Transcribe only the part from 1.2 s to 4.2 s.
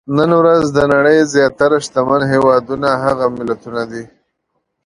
زیاتره شتمن هېوادونه هغه ملتونه دي.